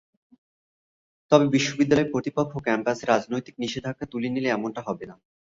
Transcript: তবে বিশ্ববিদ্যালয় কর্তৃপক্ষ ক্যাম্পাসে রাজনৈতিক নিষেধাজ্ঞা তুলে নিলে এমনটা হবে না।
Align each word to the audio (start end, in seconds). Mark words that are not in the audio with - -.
তবে 1.31 1.45
বিশ্ববিদ্যালয় 1.47 2.11
কর্তৃপক্ষ 2.13 2.53
ক্যাম্পাসে 2.65 3.03
রাজনৈতিক 3.05 3.55
নিষেধাজ্ঞা 3.59 4.05
তুলে 4.11 4.29
নিলে 4.29 4.49
এমনটা 4.51 4.81
হবে 4.87 5.05
না। 5.09 5.15